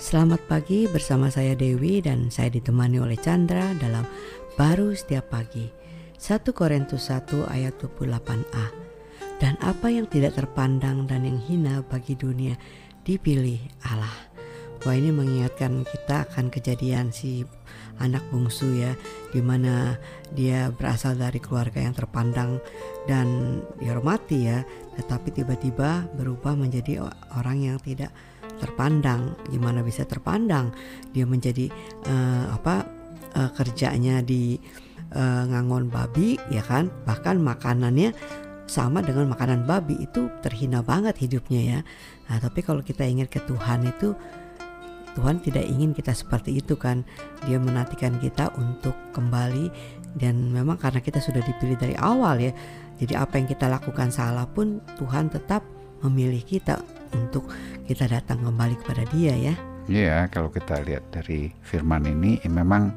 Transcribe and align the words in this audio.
Selamat 0.00 0.40
pagi 0.48 0.88
bersama 0.88 1.28
saya 1.28 1.52
Dewi 1.52 2.00
dan 2.00 2.32
saya 2.32 2.48
ditemani 2.48 3.04
oleh 3.04 3.20
Chandra 3.20 3.76
dalam 3.76 4.08
Baru 4.56 4.96
Setiap 4.96 5.28
Pagi 5.28 5.68
1 6.16 6.40
Korintus 6.56 7.12
1 7.12 7.44
ayat 7.44 7.76
28a 7.76 8.66
Dan 9.36 9.60
apa 9.60 9.92
yang 9.92 10.08
tidak 10.08 10.40
terpandang 10.40 11.04
dan 11.04 11.28
yang 11.28 11.36
hina 11.36 11.84
bagi 11.84 12.16
dunia 12.16 12.56
dipilih 13.04 13.60
Allah. 13.92 14.16
Wah 14.88 14.96
ini 14.96 15.12
mengingatkan 15.12 15.84
kita 15.84 16.24
akan 16.32 16.48
kejadian 16.48 17.12
si 17.12 17.44
anak 18.00 18.24
bungsu 18.32 18.80
ya 18.80 18.96
Di 19.28 19.44
mana 19.44 20.00
dia 20.32 20.72
berasal 20.72 21.20
dari 21.20 21.44
keluarga 21.44 21.76
yang 21.84 21.92
terpandang 21.92 22.56
dan 23.04 23.60
dihormati 23.76 24.48
ya 24.48 24.64
Tetapi 24.96 25.28
tiba-tiba 25.28 26.08
berubah 26.16 26.56
menjadi 26.56 27.04
orang 27.36 27.60
yang 27.60 27.76
tidak 27.84 28.08
terpandang 28.60 29.34
gimana 29.48 29.80
bisa 29.80 30.04
terpandang? 30.04 30.70
Dia 31.16 31.24
menjadi 31.24 31.72
uh, 32.04 32.54
apa 32.60 32.84
uh, 33.34 33.50
kerjanya 33.56 34.20
di 34.20 34.60
uh, 35.16 35.48
ngangon 35.48 35.88
babi 35.88 36.36
ya 36.52 36.60
kan? 36.60 36.92
Bahkan 37.08 37.40
makanannya 37.40 38.12
sama 38.70 39.02
dengan 39.02 39.26
makanan 39.26 39.66
babi 39.66 39.98
itu 39.98 40.30
terhina 40.44 40.84
banget 40.84 41.18
hidupnya 41.18 41.60
ya. 41.60 41.80
Nah 42.30 42.38
tapi 42.38 42.62
kalau 42.62 42.84
kita 42.84 43.02
ingat 43.02 43.32
ke 43.32 43.42
Tuhan 43.42 43.82
itu 43.88 44.14
Tuhan 45.18 45.42
tidak 45.42 45.66
ingin 45.66 45.90
kita 45.90 46.14
seperti 46.14 46.54
itu 46.62 46.78
kan? 46.78 47.02
Dia 47.48 47.58
menantikan 47.58 48.14
kita 48.22 48.54
untuk 48.54 48.94
kembali 49.10 49.66
dan 50.14 50.54
memang 50.54 50.78
karena 50.78 51.02
kita 51.02 51.18
sudah 51.18 51.42
dipilih 51.42 51.74
dari 51.74 51.98
awal 51.98 52.38
ya. 52.38 52.54
Jadi 53.02 53.18
apa 53.18 53.40
yang 53.40 53.48
kita 53.50 53.66
lakukan 53.66 54.14
salah 54.14 54.46
pun 54.46 54.78
Tuhan 55.00 55.32
tetap 55.32 55.66
memilih 56.04 56.42
kita 56.44 56.80
untuk 57.12 57.50
kita 57.84 58.06
datang 58.06 58.40
kembali 58.44 58.78
kepada 58.80 59.02
Dia 59.10 59.34
ya. 59.34 59.54
Iya, 59.90 60.30
kalau 60.30 60.54
kita 60.54 60.78
lihat 60.86 61.10
dari 61.10 61.50
firman 61.66 62.06
ini 62.06 62.38
ya 62.38 62.50
memang 62.52 62.94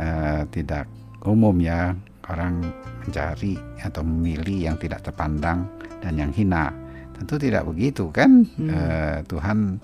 uh, 0.00 0.42
tidak 0.50 0.90
umum 1.22 1.54
ya 1.62 1.94
orang 2.26 2.64
mencari 3.04 3.54
atau 3.84 4.02
memilih 4.02 4.72
yang 4.72 4.76
tidak 4.80 5.04
terpandang 5.04 5.68
dan 6.02 6.18
yang 6.18 6.32
hina. 6.34 6.72
Tentu 7.14 7.38
tidak 7.38 7.68
begitu 7.70 8.10
kan? 8.10 8.42
Hmm. 8.58 8.68
Uh, 8.72 9.18
Tuhan 9.30 9.78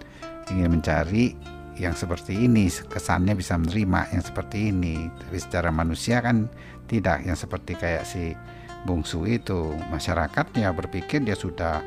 ingin 0.51 0.69
mencari 0.75 1.37
yang 1.79 1.97
seperti 1.97 2.37
ini, 2.37 2.69
kesannya 2.69 3.33
bisa 3.33 3.57
menerima 3.57 4.13
yang 4.13 4.25
seperti 4.25 4.75
ini. 4.75 5.09
Tapi 5.23 5.37
secara 5.41 5.71
manusia 5.73 6.21
kan 6.21 6.51
tidak 6.91 7.25
yang 7.25 7.39
seperti 7.39 7.79
kayak 7.79 8.05
si 8.05 8.37
bungsu 8.85 9.25
itu. 9.25 9.73
Masyarakatnya 9.89 10.75
berpikir 10.77 11.25
dia 11.25 11.39
sudah 11.39 11.81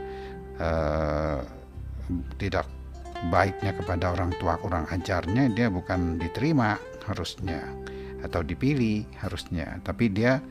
uh, 0.59 1.39
tidak 2.37 2.67
baiknya 3.31 3.71
kepada 3.71 4.11
orang 4.11 4.35
tua 4.35 4.59
kurang 4.59 4.83
ajarnya 4.91 5.47
dia 5.55 5.71
bukan 5.71 6.19
diterima 6.19 6.75
harusnya 7.07 7.63
atau 8.23 8.43
dipilih 8.43 9.03
harusnya 9.19 9.79
tapi 9.83 10.11
dia 10.11 10.43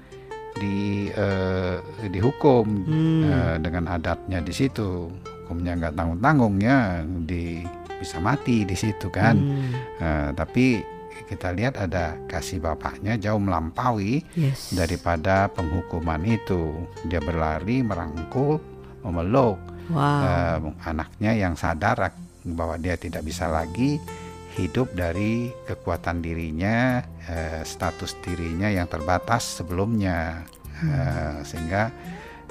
di 0.56 1.08
uh, 1.12 1.80
dihukum 2.12 2.64
hmm. 2.68 3.22
uh, 3.24 3.56
dengan 3.60 3.88
adatnya 3.88 4.44
di 4.44 4.52
situ 4.52 5.08
hukumnya 5.44 5.76
nggak 5.80 5.94
tanggung 5.96 6.20
tanggung 6.20 6.54
ya 6.60 7.00
di 7.24 7.64
bisa 8.00 8.20
mati 8.20 8.68
di 8.68 8.76
situ 8.76 9.08
kan 9.08 9.36
hmm. 9.36 9.72
uh, 10.00 10.30
tapi 10.36 10.84
kita 11.32 11.56
lihat 11.56 11.80
ada 11.80 12.20
kasih 12.28 12.60
bapaknya 12.60 13.16
jauh 13.16 13.40
melampaui 13.40 14.20
yes. 14.36 14.76
daripada 14.76 15.48
penghukuman 15.48 16.20
itu 16.28 16.72
dia 17.08 17.24
berlari 17.24 17.80
merangkul 17.80 18.60
memeluk 19.00 19.56
wow. 19.92 20.58
uh, 20.58 20.88
anaknya 20.88 21.36
yang 21.36 21.54
sadar 21.54 22.10
bahwa 22.42 22.74
dia 22.80 22.98
tidak 22.98 23.22
bisa 23.22 23.46
lagi 23.46 24.02
hidup 24.58 24.92
dari 24.92 25.48
kekuatan 25.64 26.20
dirinya, 26.20 27.00
uh, 27.28 27.62
status 27.64 28.16
dirinya 28.20 28.68
yang 28.68 28.84
terbatas 28.84 29.62
sebelumnya, 29.62 30.44
uh, 30.84 31.40
sehingga 31.40 31.88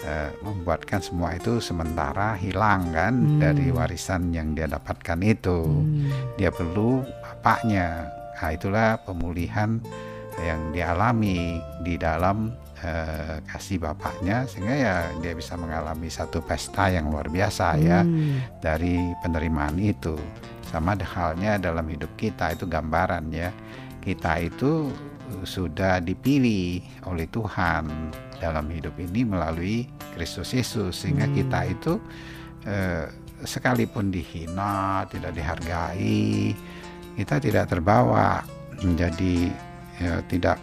uh, 0.02 0.30
membuatkan 0.42 1.02
semua 1.02 1.38
itu 1.38 1.62
sementara 1.62 2.34
hilang 2.38 2.90
kan 2.90 3.14
hmm. 3.14 3.40
dari 3.42 3.70
warisan 3.70 4.34
yang 4.34 4.58
dia 4.58 4.66
dapatkan 4.66 5.20
itu. 5.22 5.60
Hmm. 5.62 6.10
Dia 6.42 6.50
perlu 6.50 7.06
bapaknya. 7.22 8.10
Nah, 8.42 8.50
itulah 8.50 8.98
pemulihan 9.06 9.78
yang 10.42 10.74
dialami 10.74 11.62
di 11.86 11.94
dalam 12.02 12.50
uh, 12.84 13.38
kasih 13.48 13.82
bapaknya 13.82 14.46
sehingga 14.50 14.76
ya 14.76 14.96
dia 15.22 15.34
bisa 15.38 15.56
mengalami 15.56 16.10
satu 16.10 16.42
pesta 16.42 16.90
yang 16.90 17.10
luar 17.10 17.30
biasa 17.30 17.78
ya 17.80 18.02
hmm. 18.04 18.62
dari 18.62 19.00
penerimaan 19.22 19.78
itu 19.78 20.18
sama 20.72 20.96
halnya 20.96 21.60
dalam 21.60 21.84
hidup 21.88 22.10
kita 22.16 22.56
itu 22.56 22.64
gambaran 22.64 23.28
ya 23.32 23.52
kita 24.02 24.42
itu 24.42 24.90
sudah 25.44 26.04
dipilih 26.04 26.84
oleh 27.08 27.28
Tuhan 27.32 28.12
dalam 28.42 28.68
hidup 28.68 28.98
ini 29.00 29.24
melalui 29.24 29.88
Kristus 30.18 30.52
Yesus 30.52 31.06
sehingga 31.06 31.30
hmm. 31.30 31.36
kita 31.38 31.60
itu 31.70 31.94
eh, 32.68 33.06
sekalipun 33.46 34.10
dihina 34.12 35.06
tidak 35.08 35.32
dihargai 35.38 36.52
kita 37.16 37.36
tidak 37.38 37.70
terbawa 37.70 38.42
menjadi 38.82 39.54
ya, 40.02 40.20
tidak 40.26 40.58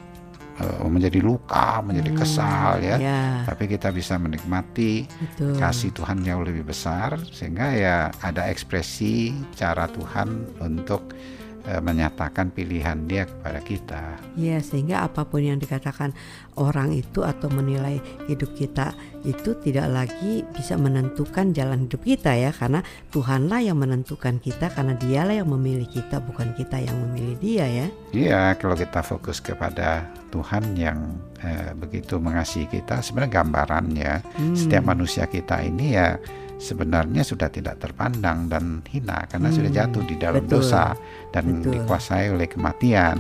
menjadi 0.91 1.23
luka, 1.23 1.81
menjadi 1.87 2.11
hmm, 2.11 2.19
kesal 2.19 2.83
ya. 2.83 2.97
ya. 2.99 3.23
Tapi 3.47 3.65
kita 3.71 3.95
bisa 3.95 4.19
menikmati 4.19 5.07
Betul. 5.07 5.55
kasih 5.55 5.91
Tuhan 5.95 6.23
yang 6.27 6.43
lebih 6.43 6.67
besar 6.67 7.19
sehingga 7.31 7.71
ya 7.75 8.11
ada 8.23 8.51
ekspresi 8.51 9.35
cara 9.55 9.87
Tuhan 9.87 10.59
untuk 10.59 11.15
Eh, 11.15 11.48
menyatakan 11.67 12.49
pilihan 12.49 12.97
dia 13.05 13.29
kepada 13.29 13.61
kita. 13.61 14.03
Iya, 14.39 14.63
sehingga 14.65 15.05
apa 15.05 15.29
pun 15.29 15.45
yang 15.45 15.61
dikatakan 15.61 16.17
orang 16.57 16.97
itu 16.97 17.27
atau 17.27 17.53
menilai 17.53 18.01
hidup 18.31 18.57
kita 18.57 18.97
itu 19.27 19.53
tidak 19.61 19.91
lagi 19.91 20.47
bisa 20.55 20.79
menentukan 20.79 21.53
jalan 21.53 21.85
hidup 21.85 22.01
kita 22.07 22.33
ya, 22.33 22.51
karena 22.55 22.81
Tuhanlah 23.13 23.61
yang 23.61 23.77
menentukan 23.77 24.41
kita 24.41 24.73
karena 24.73 24.97
Dialah 24.97 25.35
yang 25.45 25.51
memilih 25.51 25.87
kita 25.91 26.23
bukan 26.25 26.57
kita 26.57 26.81
yang 26.81 26.97
memilih 27.09 27.37
Dia 27.37 27.67
ya. 27.69 27.87
Iya, 28.15 28.41
kalau 28.57 28.79
kita 28.79 29.05
fokus 29.05 29.43
kepada 29.43 30.09
Tuhan 30.33 30.77
yang 30.77 31.21
eh, 31.45 31.73
begitu 31.77 32.17
mengasihi 32.17 32.69
kita, 32.69 33.05
sebenarnya 33.05 33.45
gambarannya 33.45 34.13
hmm. 34.25 34.57
setiap 34.57 34.85
manusia 34.89 35.29
kita 35.29 35.61
ini 35.65 35.97
ya 35.97 36.17
sebenarnya 36.59 37.23
sudah 37.23 37.49
tidak 37.49 37.79
terpandang 37.79 38.51
dan 38.51 38.83
hina 38.91 39.25
karena 39.31 39.49
hmm, 39.49 39.57
sudah 39.57 39.71
jatuh 39.71 40.03
di 40.05 40.17
dalam 40.19 40.45
betul, 40.45 40.61
dosa 40.61 40.99
dan 41.31 41.63
betul. 41.63 41.73
dikuasai 41.79 42.35
oleh 42.35 42.51
kematian. 42.51 43.17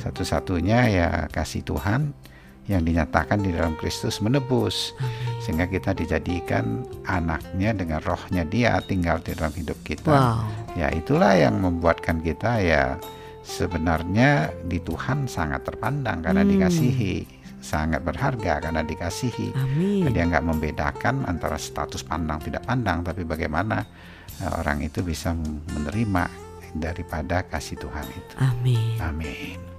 Satu-satunya 0.00 0.80
ya 0.88 1.08
kasih 1.28 1.62
Tuhan 1.62 2.16
yang 2.70 2.82
dinyatakan 2.86 3.42
di 3.42 3.52
dalam 3.52 3.74
Kristus 3.76 4.22
menebus 4.22 4.94
Amin. 4.96 5.42
sehingga 5.42 5.66
kita 5.66 5.92
dijadikan 5.92 6.86
anaknya 7.10 7.74
dengan 7.74 8.00
rohnya 8.00 8.46
dia 8.46 8.80
tinggal 8.80 9.20
di 9.20 9.36
dalam 9.36 9.52
hidup 9.52 9.78
kita. 9.84 10.08
Wow. 10.08 10.48
Ya 10.78 10.88
itulah 10.94 11.36
yang 11.36 11.60
membuatkan 11.60 12.24
kita 12.24 12.62
ya 12.62 12.96
sebenarnya 13.42 14.54
di 14.64 14.78
Tuhan 14.78 15.26
sangat 15.26 15.66
terpandang 15.66 16.22
karena 16.22 16.46
hmm. 16.46 16.50
dikasihi 16.56 17.41
sangat 17.62 18.02
berharga 18.02 18.58
karena 18.58 18.82
dikasihi. 18.82 19.54
Amin. 19.54 20.10
Dia 20.10 20.26
nggak 20.26 20.44
membedakan 20.44 21.24
antara 21.30 21.56
status 21.56 22.02
pandang 22.02 22.42
tidak 22.42 22.66
pandang, 22.66 23.06
tapi 23.06 23.22
bagaimana 23.22 23.86
uh, 24.42 24.60
orang 24.60 24.82
itu 24.82 25.00
bisa 25.00 25.32
menerima 25.78 26.26
daripada 26.74 27.46
kasih 27.46 27.78
Tuhan 27.78 28.06
itu. 28.10 28.34
Amin. 28.42 28.98
Amin. 28.98 29.71